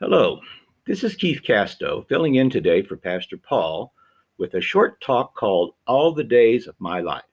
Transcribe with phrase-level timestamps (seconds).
[0.00, 0.38] Hello,
[0.86, 3.92] this is Keith Casto filling in today for Pastor Paul
[4.38, 7.24] with a short talk called All the Days of My Life.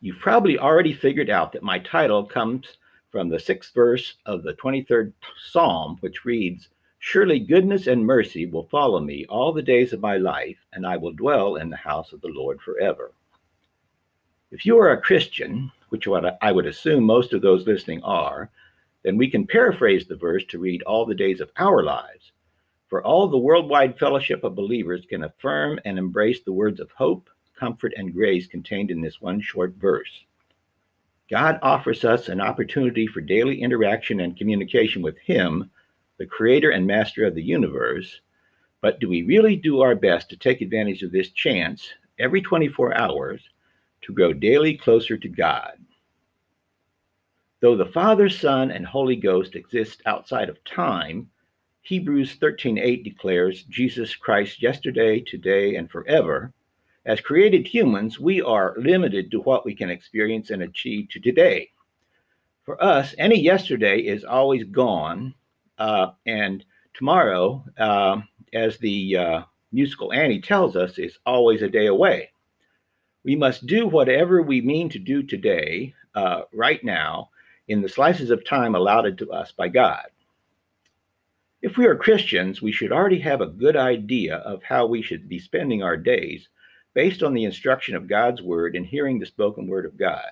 [0.00, 2.66] You've probably already figured out that my title comes
[3.12, 8.66] from the sixth verse of the 23rd Psalm, which reads, Surely goodness and mercy will
[8.66, 12.12] follow me all the days of my life, and I will dwell in the house
[12.12, 13.12] of the Lord forever.
[14.54, 18.50] If you are a Christian, which I would assume most of those listening are,
[19.02, 22.30] then we can paraphrase the verse to read all the days of our lives.
[22.86, 27.28] For all the worldwide fellowship of believers can affirm and embrace the words of hope,
[27.58, 30.24] comfort, and grace contained in this one short verse.
[31.28, 35.68] God offers us an opportunity for daily interaction and communication with Him,
[36.18, 38.20] the creator and master of the universe.
[38.80, 41.88] But do we really do our best to take advantage of this chance
[42.20, 43.40] every 24 hours
[44.04, 45.78] to grow daily closer to God?
[47.60, 51.30] Though the Father, Son, and Holy Ghost exist outside of time,
[51.82, 56.52] Hebrews 13:8 declares Jesus Christ yesterday, today, and forever.
[57.06, 61.70] As created humans, we are limited to what we can experience and achieve to today.
[62.64, 65.34] For us, any yesterday is always gone,
[65.76, 68.20] uh, and tomorrow, uh,
[68.52, 72.30] as the uh, musical Annie tells us, is always a day away.
[73.24, 77.30] We must do whatever we mean to do today, uh, right now,
[77.66, 80.04] in the slices of time allotted to us by God.
[81.62, 85.26] If we are Christians, we should already have a good idea of how we should
[85.26, 86.50] be spending our days
[86.92, 90.30] based on the instruction of God's word and hearing the spoken word of God.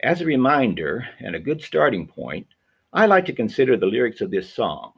[0.00, 2.48] As a reminder and a good starting point,
[2.92, 4.92] I like to consider the lyrics of this song.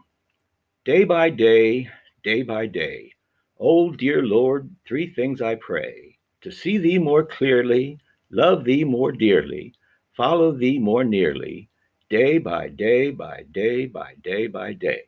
[0.87, 1.91] Day by day,
[2.25, 3.13] day by day,
[3.61, 7.99] oh dear Lord, three things I pray to see thee more clearly,
[8.31, 9.75] love thee more dearly,
[10.17, 11.69] follow thee more nearly,
[12.09, 15.03] day by day by day by day by day.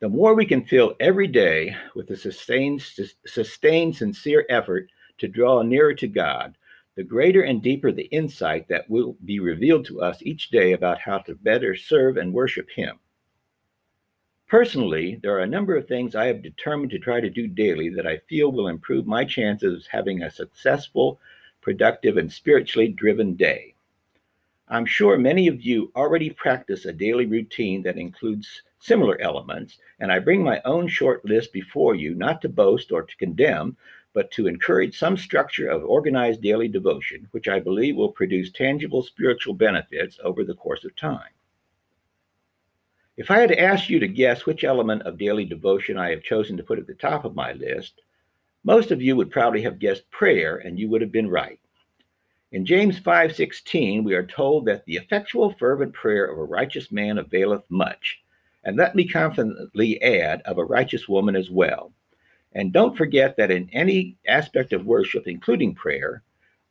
[0.00, 2.82] The more we can fill every day with a sustained,
[3.26, 4.88] sustained, sincere effort
[5.18, 6.56] to draw nearer to God,
[6.96, 10.98] the greater and deeper the insight that will be revealed to us each day about
[10.98, 12.98] how to better serve and worship Him.
[14.50, 17.88] Personally, there are a number of things I have determined to try to do daily
[17.90, 21.20] that I feel will improve my chances of having a successful,
[21.60, 23.76] productive, and spiritually driven day.
[24.66, 30.10] I'm sure many of you already practice a daily routine that includes similar elements, and
[30.10, 33.76] I bring my own short list before you, not to boast or to condemn,
[34.14, 39.04] but to encourage some structure of organized daily devotion, which I believe will produce tangible
[39.04, 41.30] spiritual benefits over the course of time.
[43.20, 46.56] If I had asked you to guess which element of daily devotion I have chosen
[46.56, 48.00] to put at the top of my list,
[48.64, 51.60] most of you would probably have guessed prayer, and you would have been right.
[52.50, 57.18] In James 5:16 we are told that the effectual fervent prayer of a righteous man
[57.18, 58.22] availeth much.
[58.64, 61.92] And let me confidently add of a righteous woman as well.
[62.52, 66.22] And don't forget that in any aspect of worship, including prayer,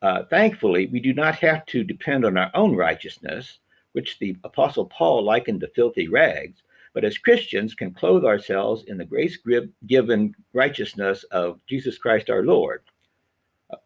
[0.01, 3.59] uh, thankfully, we do not have to depend on our own righteousness,
[3.94, 6.61] which the Apostle Paul likened to filthy rags,
[6.94, 9.38] but as Christians can clothe ourselves in the grace
[9.88, 12.81] given righteousness of Jesus Christ our Lord.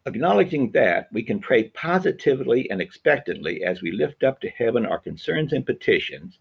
[0.06, 4.98] Acknowledging that, we can pray positively and expectantly as we lift up to heaven our
[4.98, 6.38] concerns and petitions,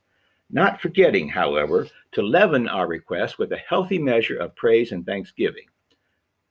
[0.49, 5.65] not forgetting, however, to leaven our requests with a healthy measure of praise and thanksgiving.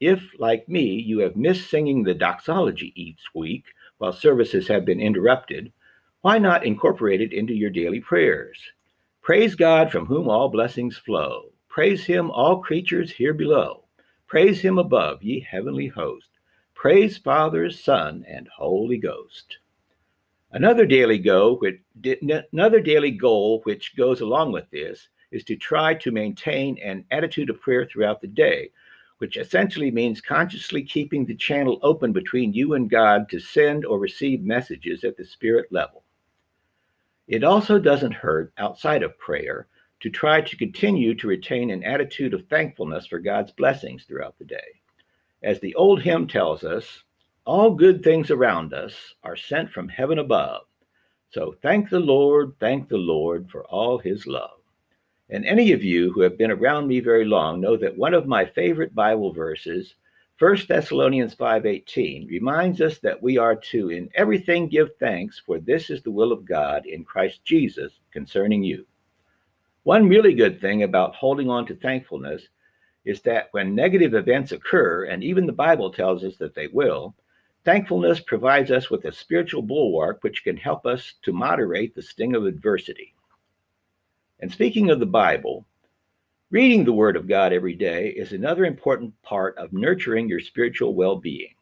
[0.01, 3.65] If, like me, you have missed singing the doxology each week
[3.99, 5.73] while services have been interrupted,
[6.23, 8.57] why not incorporate it into your daily prayers?
[9.23, 11.51] Praise God from whom all blessings flow.
[11.69, 13.83] Praise him, all creatures here below.
[14.29, 16.29] Praise him above, ye heavenly host.
[16.75, 19.59] Praise Father, Son, and Holy Ghost.
[20.53, 21.81] Another daily go, which,
[22.53, 27.51] another daily goal which goes along with this is to try to maintain an attitude
[27.51, 28.71] of prayer throughout the day,
[29.19, 33.99] which essentially means consciously keeping the channel open between you and God to send or
[33.99, 36.05] receive messages at the spirit level.
[37.29, 39.69] It also doesn't hurt outside of prayer
[40.01, 44.45] to try to continue to retain an attitude of thankfulness for God's blessings throughout the
[44.45, 44.81] day.
[45.43, 47.05] As the old hymn tells us,
[47.45, 50.63] all good things around us are sent from heaven above.
[51.31, 54.59] So thank the Lord, thank the Lord for all his love.
[55.31, 58.27] And any of you who have been around me very long know that one of
[58.27, 59.95] my favorite Bible verses,
[60.39, 65.91] 1 Thessalonians 5:18, reminds us that we are to in everything give thanks, for this
[65.91, 68.87] is the will of God in Christ Jesus concerning you.
[69.85, 72.49] One really good thing about holding on to thankfulness
[73.05, 77.15] is that when negative events occur, and even the Bible tells us that they will,
[77.65, 82.35] Thankfulness provides us with a spiritual bulwark which can help us to moderate the sting
[82.35, 83.15] of adversity.
[84.41, 85.65] And speaking of the Bible,
[86.53, 90.95] reading the Word of God every day is another important part of nurturing your spiritual
[90.95, 91.55] well being.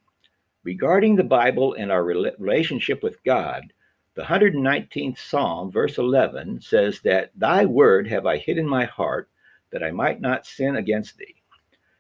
[0.65, 3.73] Regarding the Bible and our relationship with God,
[4.17, 9.31] the 119th Psalm, verse 11, says that Thy word have I hid in my heart,
[9.71, 11.37] that I might not sin against thee.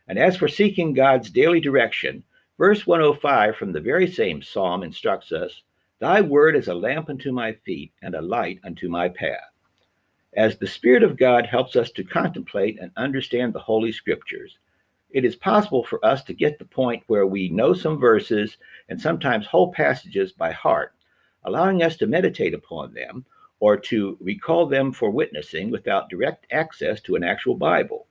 [0.08, 2.25] And as for seeking God's daily direction,
[2.58, 5.62] verse 105 from the very same psalm instructs us
[6.00, 9.50] Thy word is a lamp unto my feet and a light unto my path.
[10.35, 14.59] As the Spirit of God helps us to contemplate and understand the Holy Scriptures,
[15.11, 18.56] it is possible for us to get the point where we know some verses
[18.88, 20.94] and sometimes whole passages by heart,
[21.43, 23.25] allowing us to meditate upon them
[23.59, 28.06] or to recall them for witnessing without direct access to an actual Bible.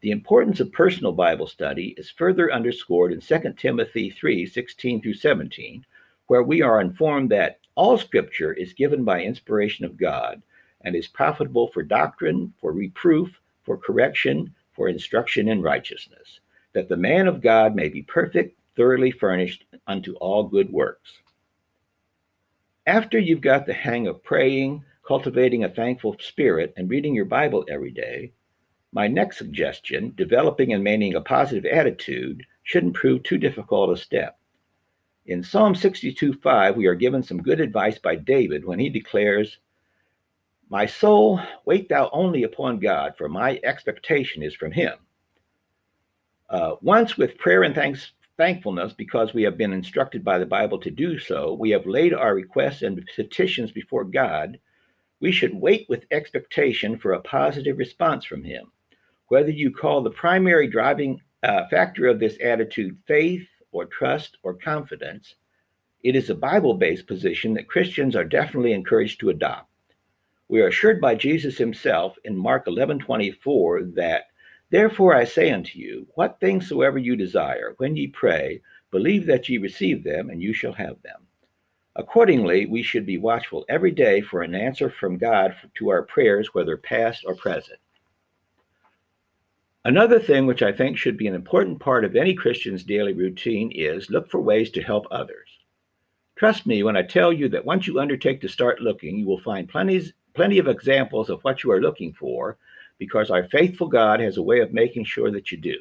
[0.00, 5.14] The importance of personal Bible study is further underscored in 2 Timothy 3 16 through
[5.14, 5.86] 17,
[6.26, 10.42] where we are informed that all Scripture is given by inspiration of God
[10.84, 16.40] and is profitable for doctrine, for reproof, for correction, for instruction in righteousness,
[16.72, 21.12] that the man of God may be perfect, thoroughly furnished unto all good works.
[22.86, 27.64] After you've got the hang of praying, cultivating a thankful spirit, and reading your Bible
[27.68, 28.32] every day,
[28.92, 34.38] my next suggestion, developing and maintaining a positive attitude, shouldn't prove too difficult a step.
[35.26, 39.58] In Psalm 62 5, we are given some good advice by David when he declares,
[40.72, 44.94] my soul, wait thou only upon God, for my expectation is from him.
[46.48, 50.78] Uh, once with prayer and thanks, thankfulness, because we have been instructed by the Bible
[50.78, 54.58] to do so, we have laid our requests and petitions before God.
[55.20, 58.72] We should wait with expectation for a positive response from him.
[59.28, 64.54] Whether you call the primary driving uh, factor of this attitude faith or trust or
[64.54, 65.34] confidence,
[66.02, 69.68] it is a Bible based position that Christians are definitely encouraged to adopt.
[70.52, 74.24] We are assured by Jesus himself in Mark 11 24 that,
[74.68, 78.60] Therefore I say unto you, what things soever you desire, when ye pray,
[78.90, 81.26] believe that ye receive them, and you shall have them.
[81.96, 86.52] Accordingly, we should be watchful every day for an answer from God to our prayers,
[86.52, 87.80] whether past or present.
[89.86, 93.72] Another thing which I think should be an important part of any Christian's daily routine
[93.74, 95.48] is look for ways to help others.
[96.36, 99.40] Trust me when I tell you that once you undertake to start looking, you will
[99.40, 102.56] find plenty, plenty of examples of what you are looking for
[102.98, 105.76] because our faithful God has a way of making sure that you do.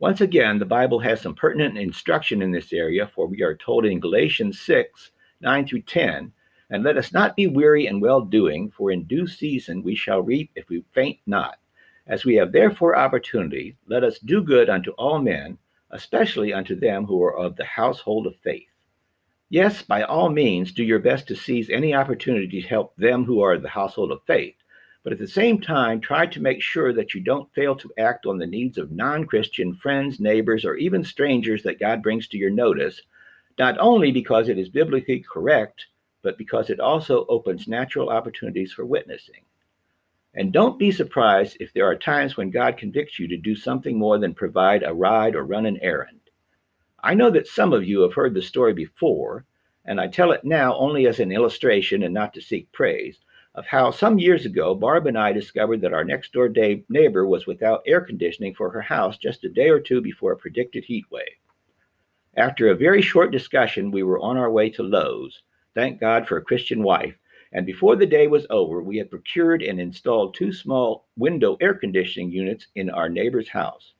[0.00, 3.84] Once again, the Bible has some pertinent instruction in this area, for we are told
[3.84, 5.10] in Galatians 6
[5.40, 6.32] 9 through 10,
[6.70, 10.20] and let us not be weary in well doing, for in due season we shall
[10.20, 11.58] reap if we faint not.
[12.06, 15.58] As we have therefore opportunity, let us do good unto all men,
[15.90, 18.68] especially unto them who are of the household of faith.
[19.50, 23.40] Yes, by all means, do your best to seize any opportunity to help them who
[23.40, 24.56] are the household of faith,
[25.02, 28.26] but at the same time, try to make sure that you don't fail to act
[28.26, 32.36] on the needs of non Christian friends, neighbors, or even strangers that God brings to
[32.36, 33.00] your notice,
[33.58, 35.86] not only because it is biblically correct,
[36.20, 39.40] but because it also opens natural opportunities for witnessing.
[40.34, 43.96] And don't be surprised if there are times when God convicts you to do something
[43.96, 46.17] more than provide a ride or run an errand.
[47.00, 49.44] I know that some of you have heard the story before,
[49.84, 53.20] and I tell it now only as an illustration and not to seek praise,
[53.54, 56.52] of how some years ago Barb and I discovered that our next door
[56.88, 60.36] neighbor was without air conditioning for her house just a day or two before a
[60.36, 61.24] predicted heat wave.
[62.36, 65.42] After a very short discussion, we were on our way to Lowe's.
[65.74, 67.14] Thank God for a Christian wife.
[67.52, 71.74] And before the day was over, we had procured and installed two small window air
[71.74, 73.94] conditioning units in our neighbor's house.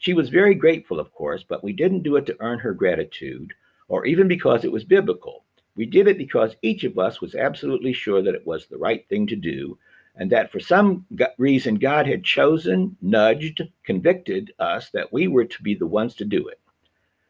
[0.00, 3.52] She was very grateful, of course, but we didn't do it to earn her gratitude
[3.86, 5.44] or even because it was biblical.
[5.76, 9.06] We did it because each of us was absolutely sure that it was the right
[9.10, 9.78] thing to do
[10.16, 11.04] and that for some
[11.36, 16.24] reason God had chosen, nudged, convicted us that we were to be the ones to
[16.24, 16.60] do it.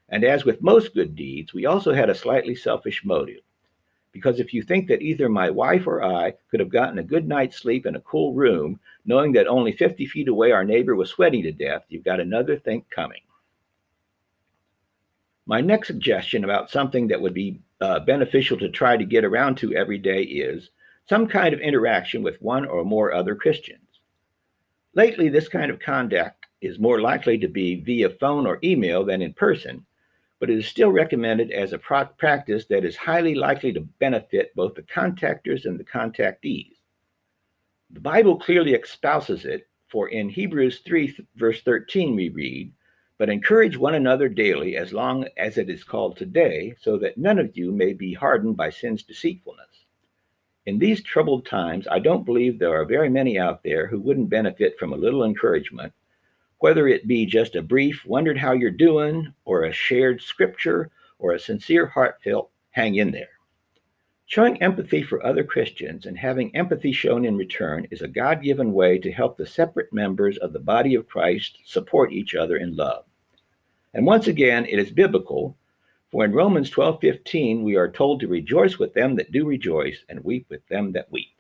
[0.09, 3.41] And as with most good deeds, we also had a slightly selfish motive.
[4.13, 7.29] Because if you think that either my wife or I could have gotten a good
[7.29, 11.11] night's sleep in a cool room, knowing that only 50 feet away our neighbor was
[11.11, 13.21] sweating to death, you've got another think coming.
[15.47, 19.57] My next suggestion about something that would be uh, beneficial to try to get around
[19.57, 20.71] to every day is
[21.09, 24.01] some kind of interaction with one or more other Christians.
[24.95, 29.23] Lately, this kind of conduct is more likely to be via phone or email than
[29.23, 29.87] in person,
[30.41, 34.75] but it is still recommended as a practice that is highly likely to benefit both
[34.75, 36.73] the contactors and the contactees.
[37.91, 42.73] The Bible clearly espouses it, for in Hebrews 3, verse 13, we read,
[43.19, 47.39] But encourage one another daily as long as it is called today, so that none
[47.39, 49.85] of you may be hardened by sin's deceitfulness.
[50.65, 54.31] In these troubled times, I don't believe there are very many out there who wouldn't
[54.31, 55.93] benefit from a little encouragement,
[56.61, 61.33] whether it be just a brief, wondered how you're doing, or a shared scripture, or
[61.33, 63.29] a sincere, heartfelt, hang in there.
[64.27, 68.73] Showing empathy for other Christians and having empathy shown in return is a God given
[68.73, 72.77] way to help the separate members of the body of Christ support each other in
[72.77, 73.07] love.
[73.95, 75.57] And once again, it is biblical,
[76.13, 80.23] for in Romans 12:15 we are told to rejoice with them that do rejoice and
[80.23, 81.35] weep with them that weep.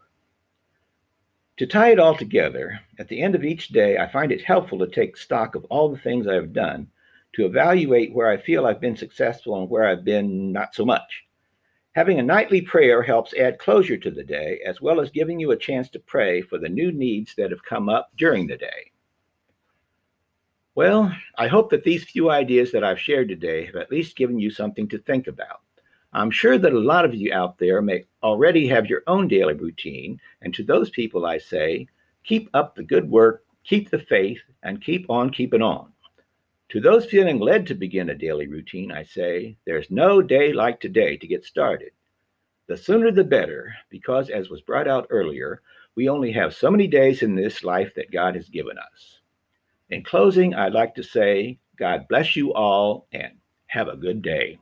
[1.60, 4.78] To tie it all together, at the end of each day, I find it helpful
[4.78, 6.88] to take stock of all the things I have done
[7.34, 11.24] to evaluate where I feel I've been successful and where I've been not so much.
[11.92, 15.50] Having a nightly prayer helps add closure to the day, as well as giving you
[15.50, 18.90] a chance to pray for the new needs that have come up during the day.
[20.74, 24.38] Well, I hope that these few ideas that I've shared today have at least given
[24.38, 25.60] you something to think about.
[26.12, 29.54] I'm sure that a lot of you out there may already have your own daily
[29.54, 31.86] routine, and to those people I say,
[32.24, 35.92] keep up the good work, keep the faith, and keep on keeping on.
[36.70, 40.80] To those feeling led to begin a daily routine, I say, there's no day like
[40.80, 41.92] today to get started.
[42.68, 45.62] The sooner the better, because as was brought out earlier,
[45.96, 49.20] we only have so many days in this life that God has given us.
[49.90, 53.32] In closing, I'd like to say, God bless you all and
[53.66, 54.58] have a good day.